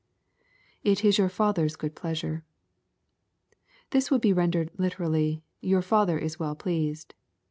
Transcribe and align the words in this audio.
[Jt 0.83 1.05
is 1.05 1.19
your 1.19 1.29
Father's 1.29 1.75
good 1.75 1.95
pleasure.] 1.95 2.43
This 3.91 4.09
would 4.09 4.21
be 4.21 4.33
rendered 4.33 4.71
literally," 4.75 5.43
Your 5.71 5.83
Father 5.83 6.17
is 6.17 6.39
well 6.39 6.55
pleased." 6.55 7.13